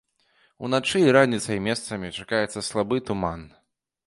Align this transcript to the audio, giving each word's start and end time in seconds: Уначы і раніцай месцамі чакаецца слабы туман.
Уначы 0.67 1.01
і 1.09 1.13
раніцай 1.17 1.61
месцамі 1.67 2.09
чакаецца 2.17 2.65
слабы 2.71 3.03
туман. 3.13 3.47